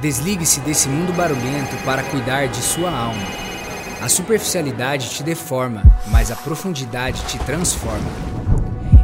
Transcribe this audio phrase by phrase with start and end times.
[0.00, 3.26] Desligue-se desse mundo barulhento para cuidar de sua alma.
[4.00, 8.06] A superficialidade te deforma, mas a profundidade te transforma.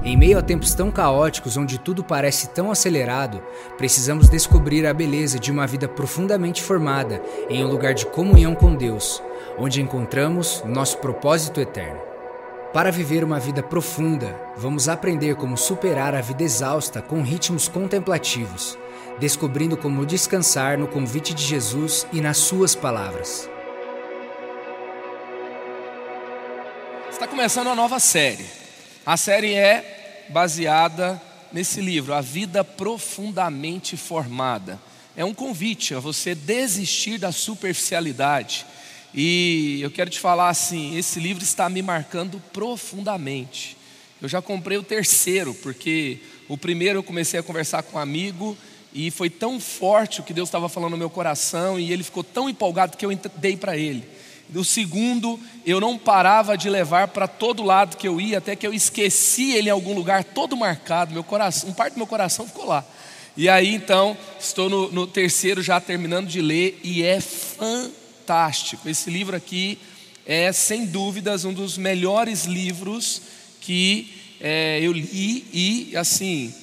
[0.04, 3.43] Em meio a tempos tão caóticos onde tudo parece tão acelerado,
[3.77, 7.20] precisamos descobrir a beleza de uma vida profundamente formada
[7.50, 9.20] em um lugar de comunhão com Deus,
[9.58, 11.98] onde encontramos nosso propósito eterno.
[12.72, 18.79] Para viver uma vida profunda, vamos aprender como superar a vida exausta com ritmos contemplativos
[19.19, 23.49] descobrindo como descansar no convite de Jesus e nas Suas palavras.
[27.11, 28.45] Está começando uma nova série.
[29.07, 31.21] A série é baseada
[31.53, 34.81] nesse livro, A Vida Profundamente Formada.
[35.17, 38.67] É um convite a você desistir da superficialidade.
[39.14, 43.77] E eu quero te falar assim: esse livro está me marcando profundamente.
[44.20, 48.56] Eu já comprei o terceiro, porque o primeiro eu comecei a conversar com um amigo
[48.94, 52.22] e foi tão forte o que Deus estava falando no meu coração, e ele ficou
[52.22, 54.05] tão empolgado que eu dei para ele.
[54.55, 58.64] O segundo, eu não parava de levar para todo lado que eu ia, até que
[58.64, 62.46] eu esqueci ele em algum lugar, todo marcado, meu coração, um parte do meu coração
[62.46, 62.84] ficou lá.
[63.36, 68.88] E aí então, estou no, no terceiro já terminando de ler, e é fantástico.
[68.88, 69.76] Esse livro aqui
[70.24, 73.22] é, sem dúvidas, um dos melhores livros
[73.60, 76.54] que é, eu li, e assim,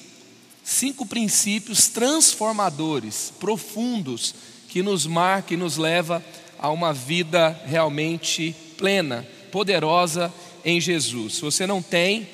[0.62, 4.34] cinco princípios transformadores, profundos,
[4.68, 6.24] que nos marca e nos leva
[6.58, 10.32] a uma vida realmente plena, poderosa
[10.64, 11.34] em Jesus.
[11.34, 12.26] Se você não tem,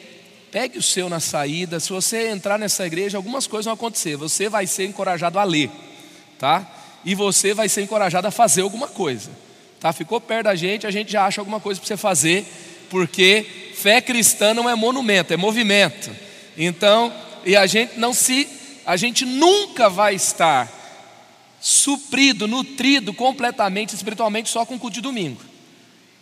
[0.51, 1.81] pegue o seu na saída.
[1.81, 4.17] Se você entrar nessa igreja, algumas coisas vão acontecer.
[4.17, 5.71] Você vai ser encorajado a ler,
[6.39, 6.71] tá?
[7.05, 9.31] E você vai ser encorajado a fazer alguma coisa,
[9.81, 9.93] tá?
[9.93, 12.47] Ficou perto da gente, a gente já acha alguma coisa para você fazer,
[12.91, 16.11] porque fé cristã não é monumento, é movimento.
[16.57, 17.13] Então,
[17.45, 18.49] e a gente não se,
[18.85, 20.71] a gente nunca vai estar
[21.61, 25.41] suprido, nutrido completamente espiritualmente só com culto de domingo.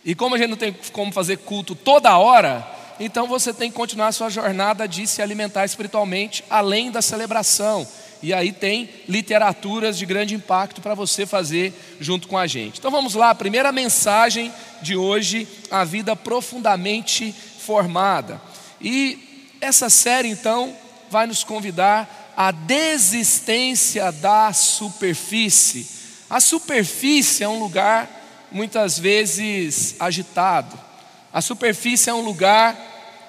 [0.03, 2.65] E como a gente não tem como fazer culto toda hora,
[2.99, 7.87] então você tem que continuar a sua jornada de se alimentar espiritualmente além da celebração.
[8.23, 12.79] E aí tem literaturas de grande impacto para você fazer junto com a gente.
[12.79, 18.41] Então vamos lá, primeira mensagem de hoje, a vida profundamente formada.
[18.81, 20.73] E essa série então
[21.09, 25.87] vai nos convidar à desistência da superfície.
[26.29, 28.09] A superfície é um lugar
[28.51, 30.77] muitas vezes agitado.
[31.33, 32.77] A superfície é um lugar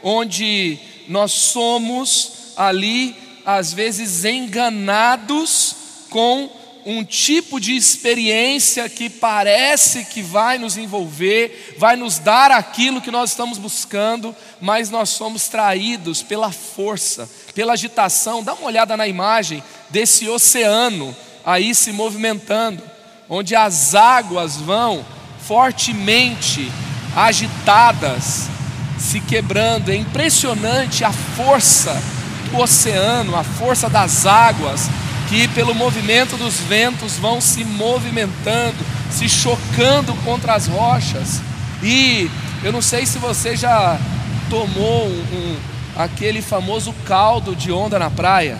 [0.02, 0.78] onde
[1.08, 5.74] nós somos ali às vezes enganados
[6.10, 6.50] com
[6.91, 13.10] um tipo de experiência que parece que vai nos envolver, vai nos dar aquilo que
[13.10, 18.43] nós estamos buscando, mas nós somos traídos pela força, pela agitação.
[18.43, 22.82] Dá uma olhada na imagem desse oceano aí se movimentando,
[23.28, 25.05] onde as águas vão
[25.47, 26.72] fortemente
[27.15, 28.49] agitadas,
[28.99, 29.91] se quebrando.
[29.91, 32.03] É impressionante a força
[32.50, 34.88] do oceano, a força das águas
[35.28, 38.76] que pelo movimento dos ventos vão se movimentando,
[39.10, 41.40] se chocando contra as rochas.
[41.82, 42.30] E
[42.62, 43.98] eu não sei se você já
[44.48, 45.56] tomou um, um,
[45.96, 48.58] aquele famoso caldo de onda na praia.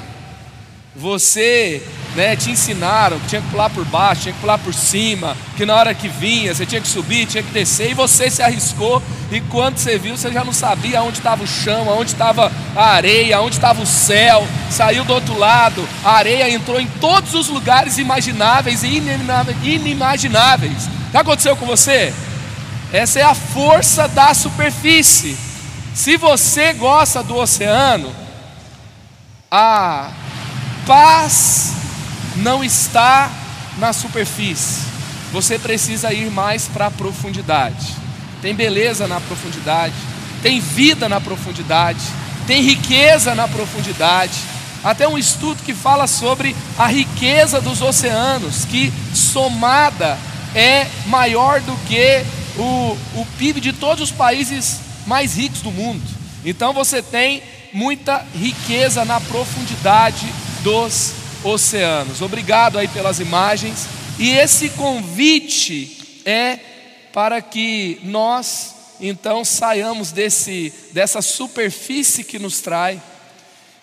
[0.99, 1.81] Você
[2.17, 5.65] né, te ensinaram que tinha que pular por baixo, tinha que pular por cima, que
[5.65, 9.01] na hora que vinha você tinha que subir, tinha que descer, e você se arriscou,
[9.31, 12.85] e quando você viu, você já não sabia onde estava o chão, onde estava a
[12.85, 17.49] areia, onde estava o céu, saiu do outro lado, a areia entrou em todos os
[17.49, 19.01] lugares imagináveis e
[19.63, 20.89] inimagináveis.
[21.13, 22.13] Que aconteceu com você?
[22.93, 25.37] Essa é a força da superfície.
[25.95, 28.13] Se você gosta do oceano,
[29.51, 30.11] a
[30.89, 31.75] paz
[32.37, 33.31] não está
[33.77, 34.89] na superfície.
[35.31, 37.95] Você precisa ir mais para a profundidade.
[38.41, 39.95] Tem beleza na profundidade,
[40.43, 42.01] tem vida na profundidade,
[42.47, 44.33] tem riqueza na profundidade.
[44.83, 50.17] Até um estudo que fala sobre a riqueza dos oceanos, que somada
[50.55, 52.25] é maior do que
[52.57, 56.03] o, o PIB de todos os países mais ricos do mundo.
[56.47, 57.43] Então você tem
[57.75, 60.27] muita riqueza na profundidade
[60.63, 61.13] dos
[61.45, 62.21] oceanos.
[62.21, 63.87] Obrigado aí pelas imagens.
[64.19, 66.59] E esse convite é
[67.13, 73.01] para que nós então saiamos desse dessa superfície que nos trai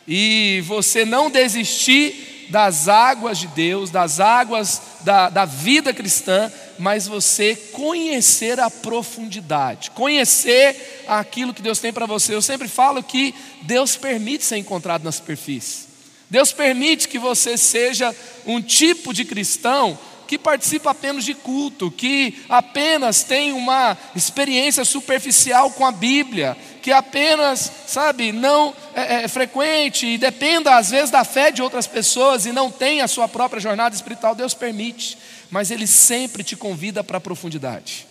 [0.07, 7.07] e você não desistir das águas de Deus, das águas da, da vida cristã, mas
[7.07, 12.36] você conhecer a profundidade, conhecer aquilo que Deus tem para você.
[12.36, 13.33] Eu sempre falo que
[13.63, 15.84] Deus permite ser encontrado na superfície.
[16.30, 22.44] Deus permite que você seja um tipo de cristão que participa apenas de culto, que
[22.50, 30.06] apenas tem uma experiência superficial com a Bíblia, que apenas, sabe, não é, é, frequente
[30.06, 33.62] e dependa às vezes da fé de outras pessoas e não tem a sua própria
[33.62, 35.18] jornada espiritual, Deus permite,
[35.50, 38.07] mas Ele sempre te convida para a profundidade,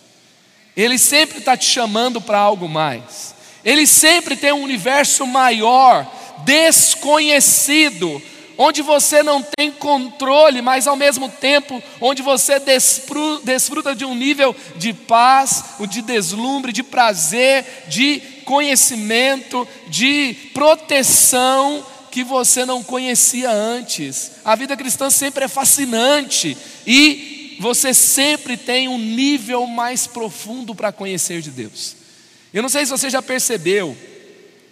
[0.75, 3.34] Ele sempre está te chamando para algo mais,
[3.65, 6.05] Ele sempre tem um universo maior,
[6.45, 8.21] desconhecido,
[8.57, 12.59] onde você não tem controle, mas ao mesmo tempo onde você
[13.43, 22.23] desfruta de um nível de paz, de deslumbre, de prazer, de conhecimento, de proteção que
[22.23, 24.33] você não conhecia antes.
[24.45, 30.91] A vida cristã sempre é fascinante e você sempre tem um nível mais profundo para
[30.91, 32.04] conhecer de Deus.
[32.55, 33.97] Eu não sei se você já percebeu,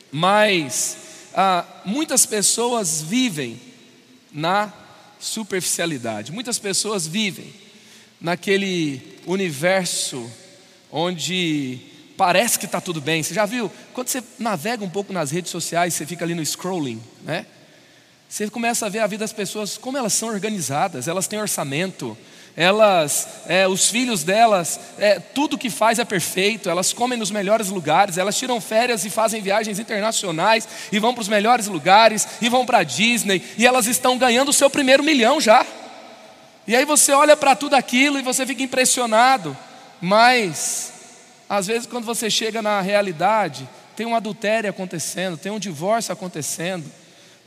[0.09, 0.95] mas
[1.33, 3.59] ah, muitas pessoas vivem
[4.31, 4.71] na
[5.19, 6.31] superficialidade.
[6.31, 7.53] Muitas pessoas vivem
[8.21, 10.31] naquele universo
[10.89, 11.81] onde
[12.15, 13.21] parece que está tudo bem.
[13.21, 13.69] Você já viu?
[13.93, 17.45] Quando você navega um pouco nas redes sociais, você fica ali no scrolling, né?
[18.29, 22.17] Você começa a ver a vida das pessoas, como elas são organizadas, elas têm orçamento,
[22.55, 27.69] elas, é, os filhos delas, é, tudo que faz é perfeito, elas comem nos melhores
[27.69, 32.49] lugares, elas tiram férias e fazem viagens internacionais e vão para os melhores lugares e
[32.49, 35.65] vão para a Disney e elas estão ganhando o seu primeiro milhão já.
[36.67, 39.57] E aí você olha para tudo aquilo e você fica impressionado,
[39.99, 40.93] mas
[41.49, 46.85] às vezes quando você chega na realidade, tem um adultério acontecendo, tem um divórcio acontecendo,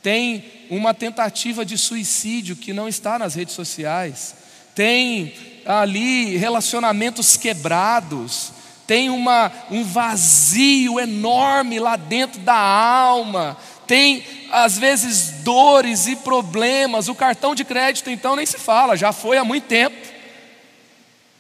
[0.03, 4.46] tem uma tentativa de suicídio que não está nas redes sociais
[4.77, 5.33] tem
[5.65, 8.53] ali relacionamentos quebrados,
[8.87, 13.57] tem uma, um vazio enorme lá dentro da alma,
[13.87, 17.09] tem às vezes dores e problemas.
[17.09, 19.97] O cartão de crédito, então, nem se fala, já foi há muito tempo.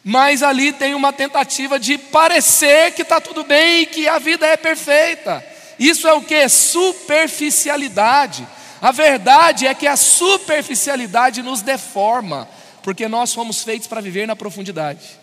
[0.03, 4.47] Mas ali tem uma tentativa de parecer que está tudo bem e que a vida
[4.47, 5.45] é perfeita.
[5.79, 6.49] Isso é o que?
[6.49, 8.49] Superficialidade.
[8.81, 12.49] A verdade é que a superficialidade nos deforma,
[12.87, 15.19] porque nós fomos feitos para viver na profundidade.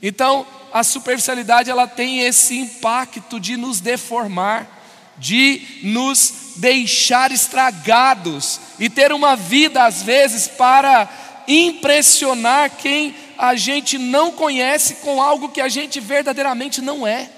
[0.00, 4.66] Então, a superficialidade ela tem esse impacto de nos deformar,
[5.18, 11.06] de nos deixar estragados e ter uma vida às vezes para
[11.46, 17.28] impressionar quem a gente não conhece com algo que a gente verdadeiramente não é.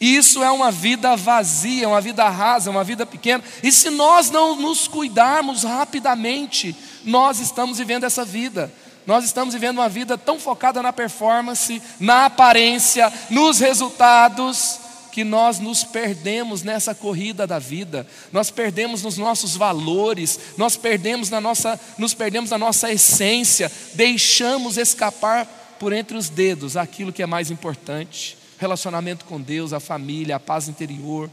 [0.00, 3.42] Isso é uma vida vazia, uma vida rasa, uma vida pequena.
[3.62, 8.72] E se nós não nos cuidarmos rapidamente, nós estamos vivendo essa vida.
[9.06, 14.80] Nós estamos vivendo uma vida tão focada na performance, na aparência, nos resultados,
[15.16, 18.06] que nós nos perdemos nessa corrida da vida.
[18.30, 24.76] Nós perdemos nos nossos valores, nós perdemos na nossa, nos perdemos na nossa essência, deixamos
[24.76, 25.46] escapar
[25.78, 30.40] por entre os dedos aquilo que é mais importante: relacionamento com Deus, a família, a
[30.40, 31.30] paz interior.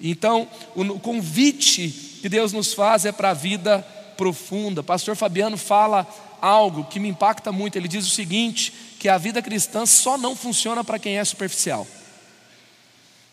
[0.00, 1.88] Então, o convite
[2.20, 3.86] que Deus nos faz é para a vida
[4.16, 4.82] profunda.
[4.82, 6.06] Pastor Fabiano fala
[6.40, 7.76] algo que me impacta muito.
[7.76, 11.86] Ele diz o seguinte: que a vida cristã só não funciona para quem é superficial.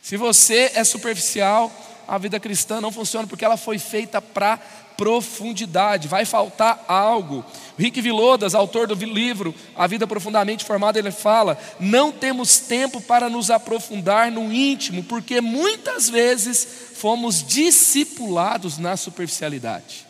[0.01, 1.71] Se você é superficial,
[2.07, 4.59] a vida cristã não funciona porque ela foi feita para
[5.00, 7.46] profundidade, vai faltar algo.
[7.78, 13.29] Rick Vilodas, autor do livro A Vida Profundamente Formada, ele fala: não temos tempo para
[13.29, 20.06] nos aprofundar no íntimo, porque muitas vezes fomos discipulados na superficialidade.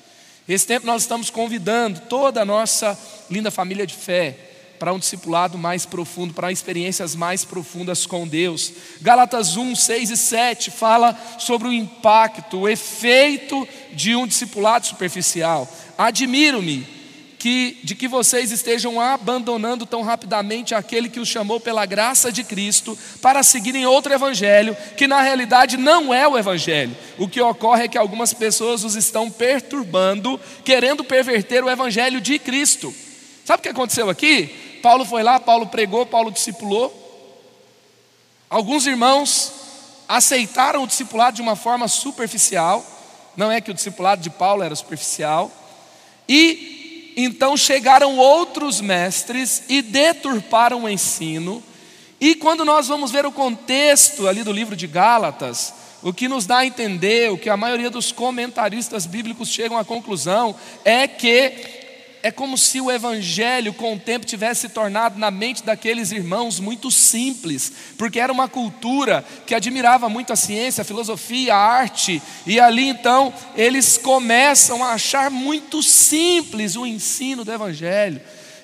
[0.48, 2.98] Esse tempo nós estamos convidando toda a nossa
[3.30, 4.49] linda família de fé
[4.80, 8.72] para um discipulado mais profundo, para experiências mais profundas com Deus.
[9.02, 15.68] Gálatas 1, 6 e 7 fala sobre o impacto, o efeito de um discipulado superficial.
[15.98, 17.00] Admiro-me
[17.40, 22.44] que, de que vocês estejam abandonando tão rapidamente aquele que os chamou pela graça de
[22.44, 26.96] Cristo para seguirem outro evangelho, que na realidade não é o evangelho.
[27.18, 32.38] O que ocorre é que algumas pessoas os estão perturbando, querendo perverter o evangelho de
[32.38, 32.94] Cristo.
[33.46, 34.69] Sabe o que aconteceu aqui?
[34.82, 36.94] Paulo foi lá, Paulo pregou, Paulo discipulou.
[38.50, 39.52] Alguns irmãos
[40.08, 42.84] aceitaram o discipulado de uma forma superficial,
[43.38, 45.52] não é que o discipulado de Paulo era superficial,
[46.28, 51.64] e então chegaram outros mestres e deturparam o ensino.
[52.20, 56.46] E quando nós vamos ver o contexto ali do livro de Gálatas, o que nos
[56.46, 61.79] dá a entender, o que a maioria dos comentaristas bíblicos chegam à conclusão, é que
[62.22, 66.60] é como se o evangelho com o tempo tivesse se tornado na mente daqueles irmãos
[66.60, 72.22] muito simples, porque era uma cultura que admirava muito a ciência, a filosofia, a arte,
[72.46, 78.22] e ali então eles começam a achar muito simples o ensino do evangelho.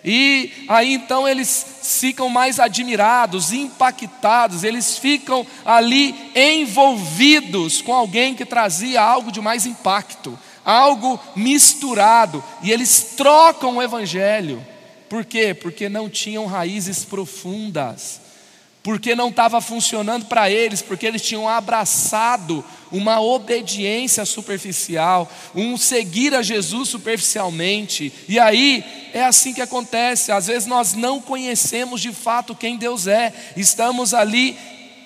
[0.07, 8.45] E aí então eles ficam mais admirados, impactados, eles ficam ali envolvidos com alguém que
[8.45, 14.65] trazia algo de mais impacto algo misturado, e eles trocam o evangelho.
[15.07, 15.53] Por quê?
[15.53, 18.19] Porque não tinham raízes profundas,
[18.81, 26.34] porque não estava funcionando para eles, porque eles tinham abraçado uma obediência superficial, um seguir
[26.34, 28.12] a Jesus superficialmente.
[28.27, 30.31] E aí é assim que acontece.
[30.31, 34.57] Às vezes nós não conhecemos de fato quem Deus é, estamos ali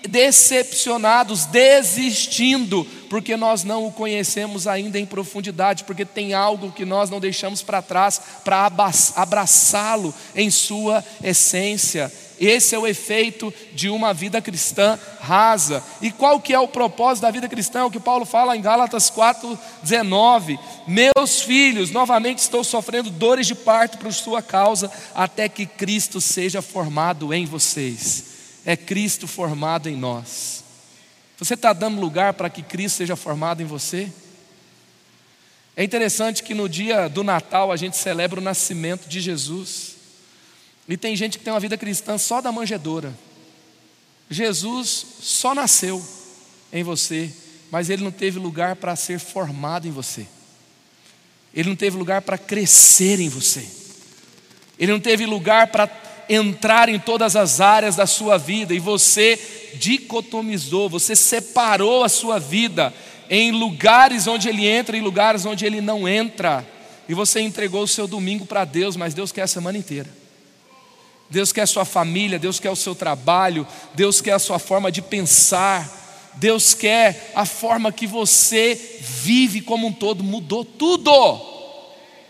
[0.08, 7.10] decepcionados, desistindo, porque nós não o conhecemos ainda em profundidade, porque tem algo que nós
[7.10, 8.72] não deixamos para trás para
[9.16, 12.12] abraçá-lo em sua essência.
[12.40, 15.84] Esse é o efeito de uma vida cristã rasa.
[16.02, 17.80] E qual que é o propósito da vida cristã?
[17.80, 20.58] É o que Paulo fala em Gálatas 4:19.
[20.88, 26.62] Meus filhos, novamente estou sofrendo dores de parto por sua causa, até que Cristo seja
[26.62, 28.29] formado em vocês
[28.66, 30.64] é Cristo formado em nós.
[31.38, 34.12] Você está dando lugar para que Cristo seja formado em você?
[35.76, 39.96] É interessante que no dia do Natal a gente celebra o nascimento de Jesus.
[40.88, 43.14] E tem gente que tem uma vida cristã só da manjedoura.
[44.30, 46.06] Jesus só nasceu
[46.74, 47.32] em você,
[47.72, 50.28] mas ele não teve lugar para ser formado em você.
[51.54, 53.66] Ele não teve lugar para crescer em você.
[54.78, 55.88] Ele não teve lugar para
[56.30, 59.40] entrar em todas as áreas da sua vida e você
[59.74, 62.94] dicotomizou, você separou a sua vida
[63.30, 66.66] em lugares onde ele entra e lugares onde ele não entra.
[67.08, 70.10] E você entregou o seu domingo para Deus, mas Deus quer a semana inteira.
[71.30, 74.92] Deus quer a sua família, Deus quer o seu trabalho, Deus quer a sua forma
[74.92, 81.12] de pensar, Deus quer a forma que você vive como um todo, mudou tudo.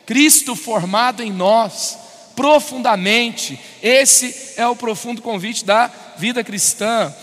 [0.06, 2.09] Cristo formado em nós
[2.40, 3.60] profundamente.
[3.84, 7.14] Esse é o profundo convite da vida cristã.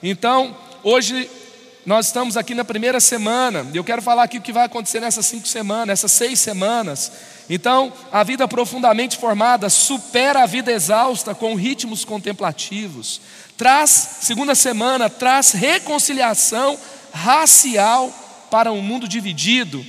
[0.00, 1.28] Então, hoje
[1.84, 5.26] nós estamos aqui na primeira semana, eu quero falar aqui o que vai acontecer nessas
[5.26, 7.10] cinco semanas, nessas seis semanas.
[7.48, 13.20] Então, a vida profundamente formada supera a vida exausta com ritmos contemplativos.
[13.56, 16.78] Traz, segunda semana, traz reconciliação
[17.12, 18.08] racial
[18.52, 19.84] para um mundo dividido.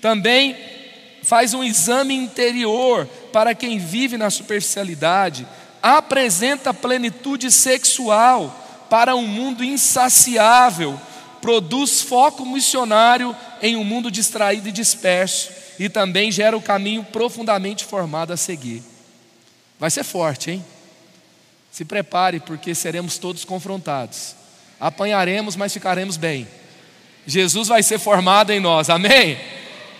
[0.00, 0.56] Também
[1.24, 5.46] faz um exame interior para quem vive na superficialidade,
[5.82, 11.00] apresenta plenitude sexual para um mundo insaciável,
[11.40, 17.84] produz foco missionário em um mundo distraído e disperso e também gera o caminho profundamente
[17.84, 18.82] formado a seguir.
[19.78, 20.64] Vai ser forte, hein?
[21.70, 24.34] Se prepare, porque seremos todos confrontados.
[24.78, 26.46] Apanharemos, mas ficaremos bem.
[27.26, 29.38] Jesus vai ser formado em nós, amém?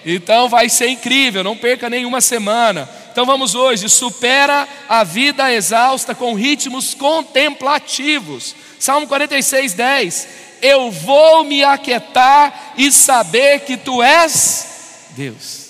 [0.05, 2.89] Então vai ser incrível, não perca nenhuma semana.
[3.21, 8.57] Então vamos hoje, supera a vida exausta com ritmos contemplativos.
[8.79, 10.29] Salmo 46, 10.
[10.63, 15.69] Eu vou me aquietar e saber que tu és Deus.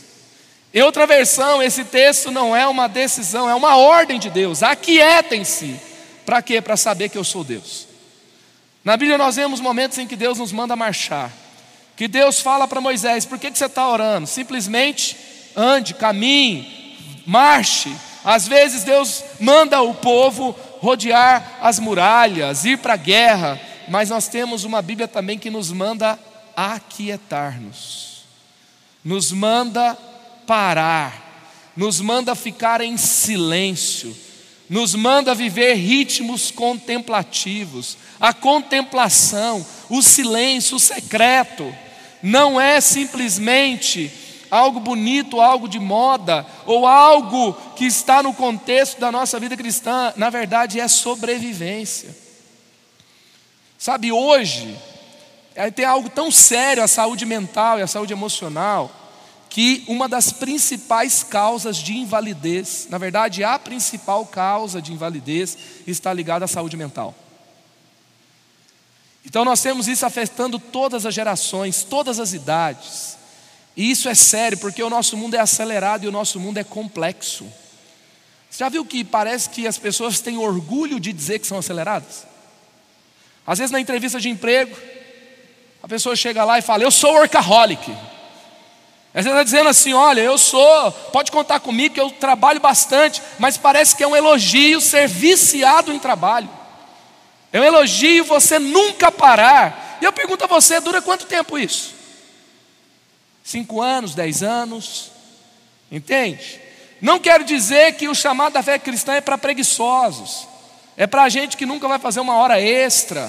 [0.72, 4.62] Em outra versão, esse texto não é uma decisão, é uma ordem de Deus.
[4.62, 5.74] Aquietem-se.
[6.24, 6.60] Para quê?
[6.60, 7.88] Para saber que eu sou Deus.
[8.84, 11.32] Na Bíblia nós vemos momentos em que Deus nos manda marchar.
[11.96, 14.28] Que Deus fala para Moisés: por que, que você está orando?
[14.28, 15.16] Simplesmente
[15.56, 16.79] ande, caminhe,
[17.26, 17.94] marche.
[18.24, 24.28] Às vezes Deus manda o povo rodear as muralhas, ir para a guerra, mas nós
[24.28, 26.18] temos uma Bíblia também que nos manda
[26.56, 28.24] aquietar-nos,
[29.04, 29.96] nos manda
[30.46, 34.16] parar, nos manda ficar em silêncio,
[34.68, 37.96] nos manda viver ritmos contemplativos.
[38.20, 41.74] A contemplação, o silêncio, o secreto,
[42.22, 44.10] não é simplesmente
[44.50, 50.12] algo bonito, algo de moda, ou algo que está no contexto da nossa vida cristã,
[50.16, 52.16] na verdade é sobrevivência.
[53.78, 54.76] Sabe, hoje,
[55.74, 58.90] tem algo tão sério a saúde mental e a saúde emocional,
[59.48, 66.12] que uma das principais causas de invalidez, na verdade, a principal causa de invalidez está
[66.12, 67.14] ligada à saúde mental.
[69.24, 73.18] Então nós temos isso afetando todas as gerações, todas as idades.
[73.80, 76.62] E isso é sério, porque o nosso mundo é acelerado e o nosso mundo é
[76.62, 77.50] complexo.
[78.50, 82.26] Você já viu que parece que as pessoas têm orgulho de dizer que são aceleradas?
[83.46, 84.76] Às vezes na entrevista de emprego,
[85.82, 87.90] a pessoa chega lá e fala: Eu sou workaholic.
[89.14, 93.56] Você está dizendo assim: olha, eu sou, pode contar comigo que eu trabalho bastante, mas
[93.56, 96.50] parece que é um elogio ser viciado em trabalho.
[97.50, 99.96] É um elogio você nunca parar.
[100.02, 101.99] E eu pergunto a você: dura quanto tempo isso?
[103.50, 105.10] Cinco anos, dez anos?
[105.90, 106.60] Entende?
[107.00, 110.46] Não quero dizer que o chamado da fé cristã é para preguiçosos,
[110.96, 113.28] é para gente que nunca vai fazer uma hora extra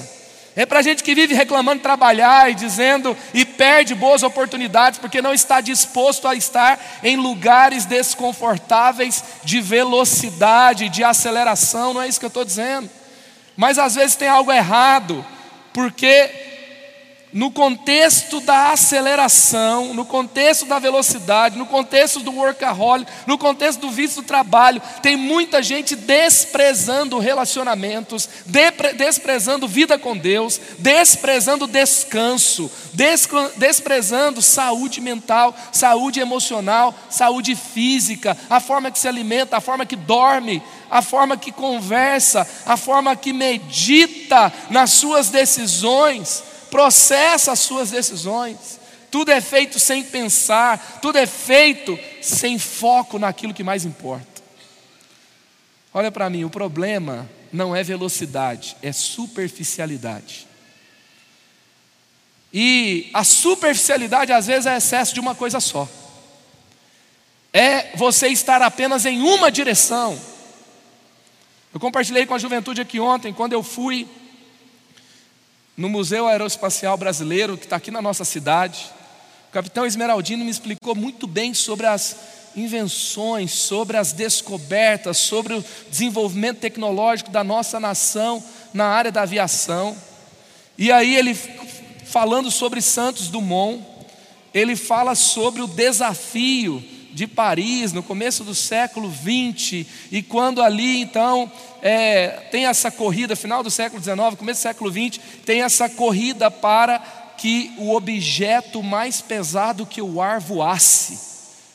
[0.55, 5.21] é para gente que vive reclamando de trabalhar e dizendo e perde boas oportunidades porque
[5.21, 12.19] não está disposto a estar em lugares desconfortáveis de velocidade, de aceleração, não é isso
[12.19, 12.89] que eu estou dizendo.
[13.55, 15.25] Mas às vezes tem algo errado,
[15.73, 16.50] porque
[17.33, 23.89] no contexto da aceleração, no contexto da velocidade, no contexto do workaholic, no contexto do
[23.89, 28.27] vício do trabalho, tem muita gente desprezando relacionamentos,
[28.97, 32.69] desprezando vida com Deus, desprezando descanso,
[33.57, 39.95] desprezando saúde mental, saúde emocional, saúde física, a forma que se alimenta, a forma que
[39.95, 47.91] dorme, a forma que conversa, a forma que medita nas suas decisões processa as suas
[47.91, 48.79] decisões.
[49.11, 54.41] Tudo é feito sem pensar, tudo é feito sem foco naquilo que mais importa.
[55.93, 60.47] Olha para mim, o problema não é velocidade, é superficialidade.
[62.53, 65.87] E a superficialidade às vezes é excesso de uma coisa só.
[67.53, 70.17] É você estar apenas em uma direção.
[71.73, 74.07] Eu compartilhei com a juventude aqui ontem, quando eu fui
[75.75, 78.89] no Museu Aeroespacial Brasileiro, que está aqui na nossa cidade.
[79.49, 82.15] O capitão Esmeraldino me explicou muito bem sobre as
[82.55, 89.95] invenções, sobre as descobertas, sobre o desenvolvimento tecnológico da nossa nação na área da aviação.
[90.77, 91.33] E aí ele
[92.05, 93.81] falando sobre Santos Dumont,
[94.53, 101.01] ele fala sobre o desafio de Paris no começo do século XX, e quando ali
[101.01, 101.51] então
[101.81, 106.49] é, tem essa corrida, final do século XIX, começo do século XX, tem essa corrida
[106.49, 106.99] para
[107.37, 111.19] que o objeto mais pesado que o ar voasse.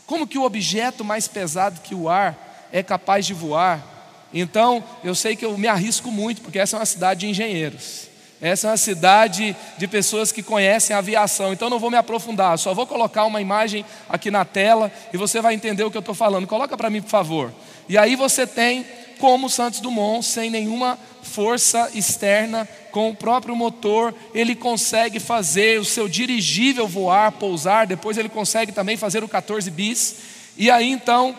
[0.06, 3.84] Como que o objeto mais pesado que o ar é capaz de voar?
[4.32, 8.05] Então, eu sei que eu me arrisco muito, porque essa é uma cidade de engenheiros.
[8.40, 12.58] Essa é uma cidade de pessoas que conhecem a aviação, então não vou me aprofundar,
[12.58, 16.00] só vou colocar uma imagem aqui na tela e você vai entender o que eu
[16.00, 16.46] estou falando.
[16.46, 17.52] Coloca para mim, por favor.
[17.88, 18.84] E aí você tem
[19.18, 25.84] como Santos Dumont, sem nenhuma força externa, com o próprio motor, ele consegue fazer o
[25.84, 30.16] seu dirigível voar, pousar, depois ele consegue também fazer o 14 bis.
[30.56, 31.36] E aí então,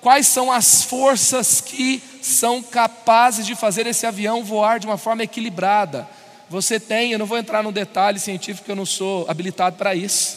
[0.00, 5.24] quais são as forças que são capazes de fazer esse avião voar de uma forma
[5.24, 6.08] equilibrada?
[6.52, 10.36] Você tem, eu não vou entrar no detalhe científico, eu não sou habilitado para isso,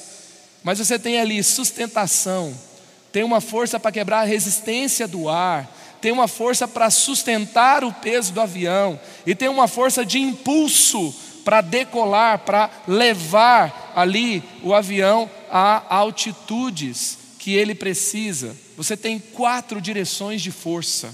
[0.64, 2.58] mas você tem ali sustentação,
[3.12, 7.92] tem uma força para quebrar a resistência do ar, tem uma força para sustentar o
[7.92, 14.74] peso do avião, e tem uma força de impulso para decolar, para levar ali o
[14.74, 18.56] avião a altitudes que ele precisa.
[18.78, 21.14] Você tem quatro direções de força,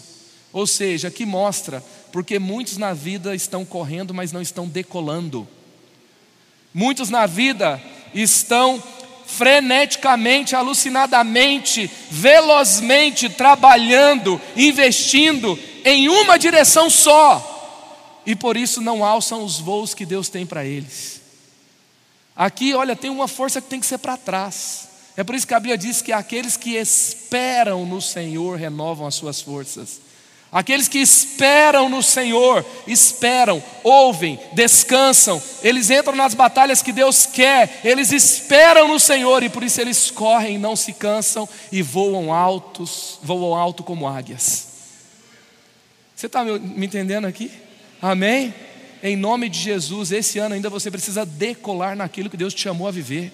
[0.54, 5.48] ou seja, que mostra porque muitos na vida estão correndo, mas não estão decolando.
[6.74, 7.82] Muitos na vida
[8.14, 8.82] estão
[9.26, 17.48] freneticamente, alucinadamente, velozmente trabalhando, investindo em uma direção só,
[18.26, 21.22] e por isso não alçam os voos que Deus tem para eles.
[22.36, 24.90] Aqui, olha, tem uma força que tem que ser para trás.
[25.18, 29.16] É por isso que a Bíblia diz que aqueles que esperam no Senhor renovam as
[29.16, 30.00] suas forças.
[30.52, 37.80] Aqueles que esperam no Senhor, esperam, ouvem, descansam, eles entram nas batalhas que Deus quer,
[37.86, 43.18] eles esperam no Senhor e por isso eles correm, não se cansam e voam altos,
[43.24, 44.68] voam alto como águias.
[46.14, 47.50] Você está me entendendo aqui?
[48.02, 48.54] Amém?
[49.02, 52.90] Em nome de Jesus, esse ano ainda você precisa decolar naquilo que Deus te chamou
[52.90, 53.32] a viver.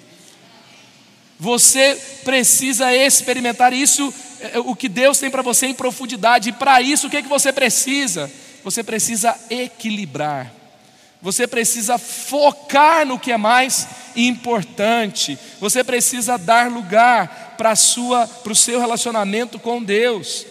[1.39, 6.81] Você precisa experimentar isso, é, o que Deus tem para você em profundidade, e para
[6.81, 8.31] isso o que, é que você precisa?
[8.63, 10.51] Você precisa equilibrar,
[11.21, 17.73] você precisa focar no que é mais importante, você precisa dar lugar para
[18.51, 20.45] o seu relacionamento com Deus.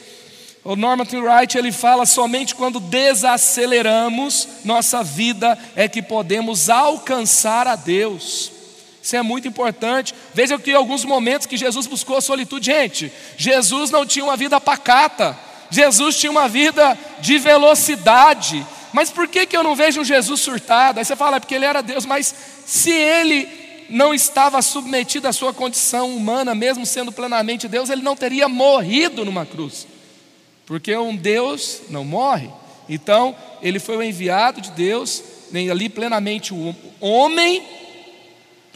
[0.65, 7.77] O Norman Wright ele fala somente quando desaceleramos nossa vida é que podemos alcançar a
[7.77, 8.56] Deus.
[9.07, 10.13] Isso é muito importante.
[10.35, 14.61] Veja que alguns momentos que Jesus buscou a solitude, gente, Jesus não tinha uma vida
[14.61, 15.39] pacata,
[15.71, 18.67] Jesus tinha uma vida de velocidade.
[18.93, 20.99] Mas por que, que eu não vejo um Jesus surtado?
[20.99, 22.35] Aí você fala, é porque ele era Deus, mas
[22.67, 23.49] se ele
[23.89, 29.25] não estava submetido à sua condição humana, mesmo sendo plenamente Deus, ele não teria morrido
[29.25, 29.87] numa cruz.
[30.67, 32.51] Porque um Deus não morre.
[32.89, 37.63] Então, ele foi o enviado de Deus, nem ali plenamente o homem,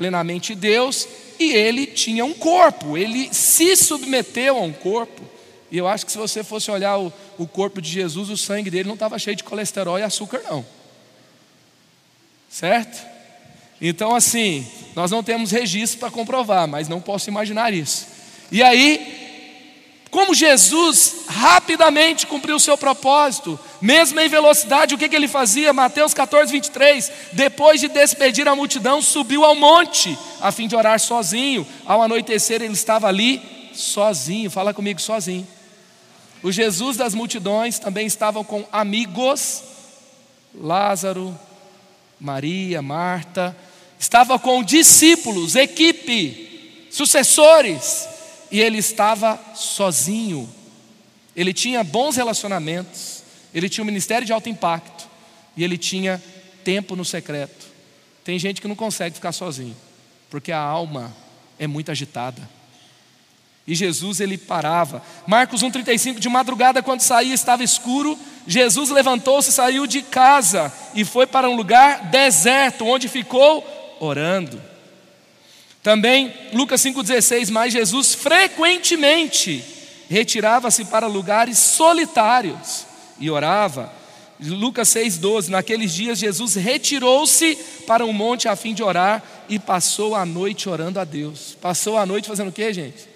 [0.01, 1.07] plenamente Deus,
[1.39, 5.21] e ele tinha um corpo, ele se submeteu a um corpo.
[5.71, 8.71] E eu acho que se você fosse olhar o, o corpo de Jesus, o sangue
[8.71, 10.65] dele não estava cheio de colesterol e açúcar, não.
[12.49, 13.07] Certo?
[13.79, 18.07] Então, assim, nós não temos registro para comprovar, mas não posso imaginar isso.
[18.51, 19.20] E aí,
[20.11, 25.73] como Jesus rapidamente cumpriu o seu propósito, mesmo em velocidade, o que, que ele fazia?
[25.73, 27.13] Mateus 14, 23.
[27.33, 31.65] Depois de despedir a multidão, subiu ao monte, a fim de orar sozinho.
[31.87, 33.41] Ao anoitecer, ele estava ali
[33.73, 34.51] sozinho.
[34.51, 35.47] Fala comigo, sozinho.
[36.43, 39.63] O Jesus das multidões também estava com amigos,
[40.55, 41.39] Lázaro,
[42.19, 43.57] Maria, Marta,
[43.99, 48.09] estava com discípulos, equipe, sucessores,
[48.51, 50.49] e ele estava sozinho.
[51.35, 53.23] Ele tinha bons relacionamentos,
[53.55, 55.09] ele tinha um ministério de alto impacto,
[55.57, 56.23] e ele tinha
[56.65, 57.67] tempo no secreto.
[58.25, 59.77] Tem gente que não consegue ficar sozinho,
[60.29, 61.15] porque a alma
[61.59, 62.49] é muito agitada.
[63.67, 65.03] E Jesus ele parava.
[65.27, 71.27] Marcos 1:35 de madrugada quando saía estava escuro, Jesus levantou-se, saiu de casa e foi
[71.27, 73.65] para um lugar deserto, onde ficou
[74.01, 74.70] orando.
[75.83, 79.65] Também Lucas 5:16, mas Jesus frequentemente
[80.09, 82.87] retirava-se para lugares solitários
[83.19, 83.93] e orava.
[84.41, 90.15] Lucas 6,12: Naqueles dias Jesus retirou-se para um monte a fim de orar e passou
[90.15, 91.57] a noite orando a Deus.
[91.61, 93.11] Passou a noite fazendo o que, gente?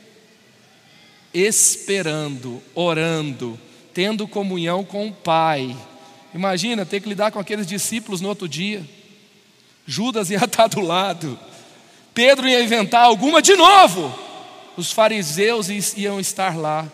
[1.34, 3.58] esperando, orando,
[3.92, 5.76] tendo comunhão com o Pai.
[6.32, 8.88] Imagina ter que lidar com aqueles discípulos no outro dia.
[9.84, 11.38] Judas ia estar do lado.
[12.14, 14.16] Pedro ia inventar alguma de novo.
[14.76, 16.88] Os fariseus iam estar lá.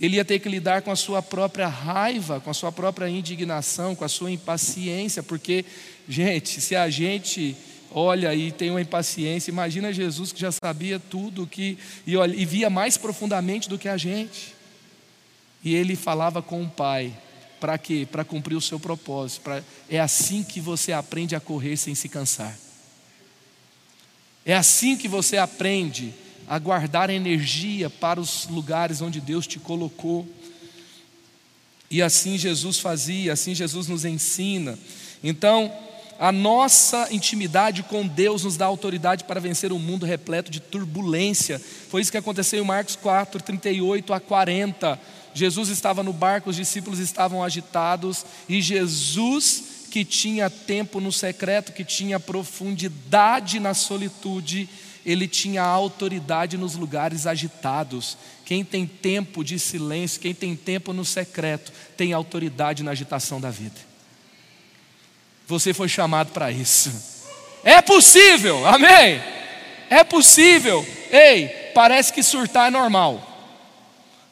[0.00, 3.96] Ele ia ter que lidar com a sua própria raiva, com a sua própria indignação,
[3.96, 5.64] com a sua impaciência, porque,
[6.08, 7.56] gente, se a gente
[7.90, 9.50] olha e tem uma impaciência.
[9.50, 13.88] Imagina Jesus que já sabia tudo que e, olha, e via mais profundamente do que
[13.88, 14.54] a gente.
[15.64, 17.12] E ele falava com o Pai.
[17.58, 18.06] Para quê?
[18.10, 19.40] Para cumprir o seu propósito.
[19.40, 19.62] Pra...
[19.88, 22.56] É assim que você aprende a correr sem se cansar.
[24.48, 26.14] É assim que você aprende
[26.48, 30.26] a guardar energia para os lugares onde Deus te colocou.
[31.90, 34.78] E assim Jesus fazia, assim Jesus nos ensina.
[35.22, 35.70] Então,
[36.18, 41.60] a nossa intimidade com Deus nos dá autoridade para vencer um mundo repleto de turbulência.
[41.90, 44.98] Foi isso que aconteceu em Marcos 4, 38 a 40.
[45.34, 51.72] Jesus estava no barco, os discípulos estavam agitados, e Jesus, que tinha tempo no secreto,
[51.72, 54.68] que tinha profundidade na solitude,
[55.04, 58.16] ele tinha autoridade nos lugares agitados.
[58.44, 63.50] Quem tem tempo de silêncio, quem tem tempo no secreto, tem autoridade na agitação da
[63.50, 63.76] vida.
[65.46, 66.92] Você foi chamado para isso.
[67.64, 69.20] É possível, amém?
[69.90, 70.86] É possível.
[71.10, 73.27] Ei, parece que surtar é normal.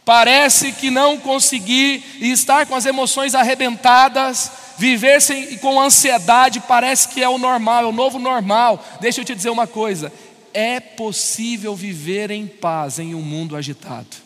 [0.07, 7.25] Parece que não conseguir estar com as emoções arrebentadas, viver sem, com ansiedade, parece que
[7.25, 8.83] é o normal, é o novo normal.
[9.01, 10.13] Deixa eu te dizer uma coisa:
[10.55, 14.17] é possível viver em paz em um mundo agitado.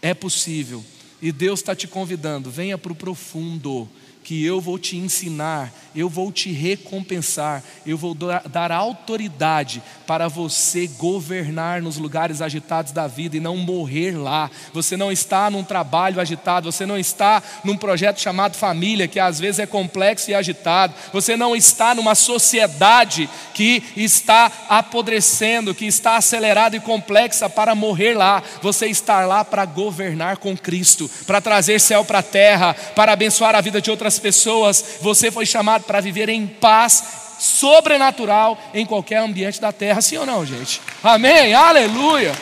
[0.00, 0.82] É possível.
[1.20, 3.86] E Deus está te convidando, venha para o profundo
[4.22, 10.86] que eu vou te ensinar, eu vou te recompensar, eu vou dar autoridade para você
[10.86, 14.50] governar nos lugares agitados da vida e não morrer lá.
[14.72, 19.40] Você não está num trabalho agitado, você não está num projeto chamado família, que às
[19.40, 26.16] vezes é complexo e agitado, você não está numa sociedade que está apodrecendo, que está
[26.16, 28.42] acelerada e complexa para morrer lá.
[28.62, 33.54] Você está lá para governar com Cristo, para trazer céu para a terra, para abençoar
[33.54, 34.98] a vida de outras pessoas.
[35.00, 37.02] Você foi chamado para viver em paz
[37.38, 40.80] sobrenatural em qualquer ambiente da terra, sim ou não, gente?
[41.02, 41.54] Amém?
[41.54, 42.34] Aleluia!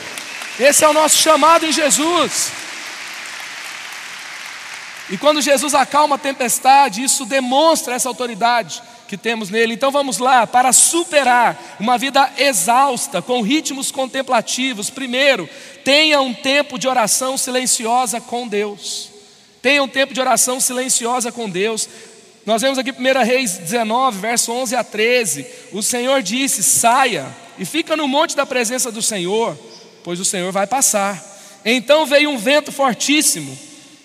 [0.58, 2.50] Esse é o nosso chamado em Jesus.
[5.10, 9.72] E quando Jesus acalma a tempestade, isso demonstra essa autoridade que temos nele.
[9.72, 15.48] Então vamos lá, para superar uma vida exausta, com ritmos contemplativos, primeiro,
[15.82, 19.17] tenha um tempo de oração silenciosa com Deus.
[19.60, 21.88] Tenha um tempo de oração silenciosa com Deus.
[22.46, 25.46] Nós vemos aqui 1 Reis 19, verso 11 a 13.
[25.72, 27.26] O Senhor disse: Saia
[27.58, 29.58] e fica no monte da presença do Senhor,
[30.04, 31.22] pois o Senhor vai passar.
[31.64, 33.58] Então veio um vento fortíssimo,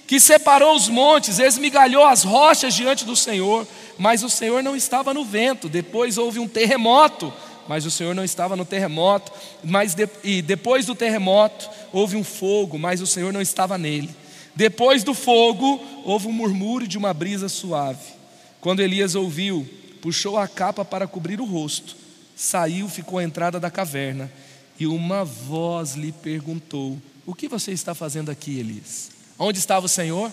[0.08, 3.66] que separou os montes, esmigalhou as rochas diante do Senhor,
[3.98, 5.70] mas o Senhor não estava no vento.
[5.70, 7.32] Depois houve um terremoto,
[7.68, 9.32] mas o Senhor não estava no terremoto.
[9.63, 14.23] Mas de, e depois do terremoto houve um fogo, mas o Senhor não estava nele.
[14.56, 18.13] Depois do fogo houve um murmúrio de uma brisa suave.
[18.62, 19.68] Quando Elias ouviu,
[20.02, 21.96] puxou a capa para cobrir o rosto,
[22.36, 24.32] saiu, ficou à entrada da caverna,
[24.80, 29.12] e uma voz lhe perguntou: O que você está fazendo aqui, Elias?
[29.38, 30.32] Onde estava o Senhor?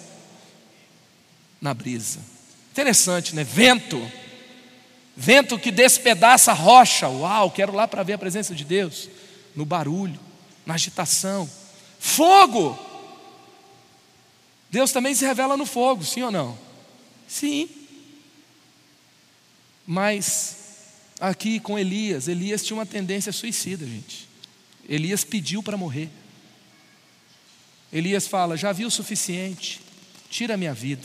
[1.60, 2.20] Na brisa.
[2.72, 3.44] Interessante, né?
[3.44, 4.00] Vento.
[5.16, 7.08] Vento que despedaça a rocha.
[7.08, 9.08] Uau, quero lá para ver a presença de Deus.
[9.54, 10.18] No barulho,
[10.64, 11.48] na agitação.
[11.98, 12.78] Fogo.
[14.70, 16.56] Deus também se revela no fogo, sim ou não?
[17.26, 17.68] Sim.
[19.86, 20.56] Mas
[21.20, 24.28] aqui com Elias, Elias tinha uma tendência suicida, gente.
[24.88, 26.08] Elias pediu para morrer.
[27.92, 29.80] Elias fala: Já vi o suficiente,
[30.30, 31.02] tira a minha vida.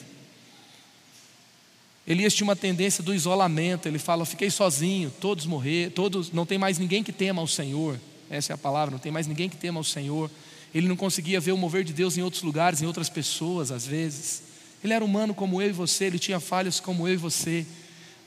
[2.07, 6.57] Elias tinha uma tendência do isolamento, ele fala: Fiquei sozinho, todos morreram, todos, não tem
[6.57, 7.99] mais ninguém que tema ao Senhor.
[8.29, 10.29] Essa é a palavra, não tem mais ninguém que tema ao Senhor.
[10.75, 13.87] Ele não conseguia ver o mover de Deus em outros lugares, em outras pessoas, às
[13.87, 14.43] vezes.
[14.83, 17.65] Ele era humano como eu e você, ele tinha falhas como eu e você,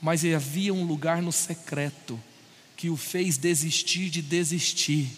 [0.01, 2.19] mas havia um lugar no secreto
[2.75, 5.09] que o fez desistir de desistir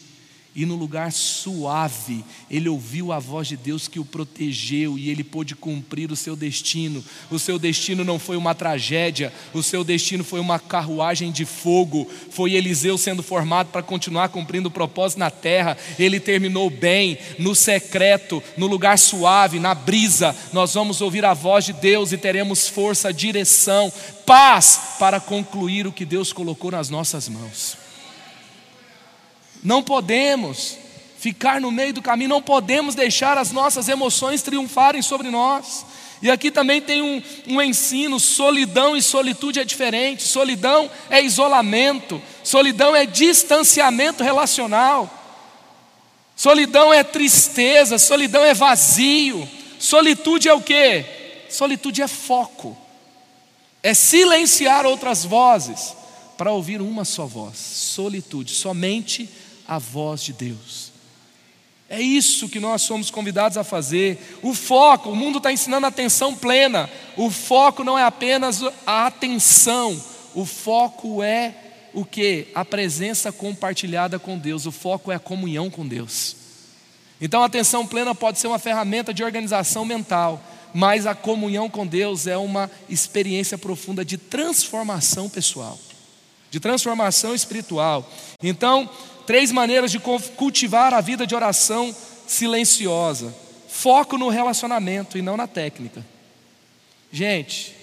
[0.53, 5.23] e no lugar suave, ele ouviu a voz de Deus que o protegeu e ele
[5.23, 7.01] pôde cumprir o seu destino.
[7.29, 12.05] O seu destino não foi uma tragédia, o seu destino foi uma carruagem de fogo.
[12.31, 15.77] Foi Eliseu sendo formado para continuar cumprindo o propósito na terra.
[15.97, 20.35] Ele terminou bem, no secreto, no lugar suave, na brisa.
[20.51, 23.91] Nós vamos ouvir a voz de Deus e teremos força, direção,
[24.25, 27.80] paz para concluir o que Deus colocou nas nossas mãos.
[29.63, 30.77] Não podemos
[31.19, 35.85] ficar no meio do caminho, não podemos deixar as nossas emoções triunfarem sobre nós.
[36.21, 40.23] E aqui também tem um, um, ensino: solidão e solitude é diferente.
[40.23, 45.09] Solidão é isolamento, solidão é distanciamento relacional,
[46.35, 49.47] solidão é tristeza, solidão é vazio.
[49.79, 51.03] Solitude é o que?
[51.49, 52.77] Solitude é foco,
[53.81, 55.95] é silenciar outras vozes
[56.37, 57.57] para ouvir uma só voz.
[57.57, 59.27] Solitude, somente
[59.71, 60.91] a voz de Deus.
[61.89, 64.37] É isso que nós somos convidados a fazer.
[64.41, 66.89] O foco, o mundo está ensinando atenção plena.
[67.15, 69.97] O foco não é apenas a atenção,
[70.35, 71.55] o foco é
[71.93, 72.49] o que?
[72.53, 74.65] A presença compartilhada com Deus.
[74.65, 76.35] O foco é a comunhão com Deus.
[77.21, 81.87] Então a atenção plena pode ser uma ferramenta de organização mental, mas a comunhão com
[81.87, 85.79] Deus é uma experiência profunda de transformação pessoal,
[86.49, 88.05] de transformação espiritual.
[88.43, 88.89] Então,
[89.25, 91.95] Três maneiras de cultivar a vida de oração
[92.27, 93.35] silenciosa.
[93.67, 96.05] Foco no relacionamento e não na técnica.
[97.11, 97.75] Gente,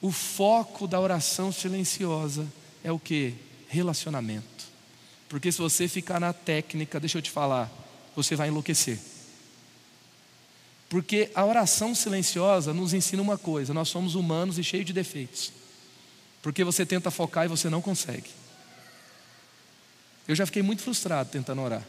[0.00, 2.46] o foco da oração silenciosa
[2.82, 3.34] é o que?
[3.68, 4.44] Relacionamento.
[5.28, 7.70] Porque se você ficar na técnica, deixa eu te falar,
[8.14, 8.98] você vai enlouquecer.
[10.88, 15.52] Porque a oração silenciosa nos ensina uma coisa: nós somos humanos e cheios de defeitos.
[16.42, 18.30] Porque você tenta focar e você não consegue.
[20.26, 21.82] Eu já fiquei muito frustrado tentando orar.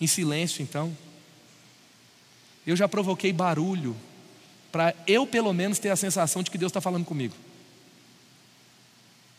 [0.00, 0.96] Em silêncio, então.
[2.66, 3.96] Eu já provoquei barulho
[4.70, 7.34] para eu, pelo menos, ter a sensação de que Deus está falando comigo.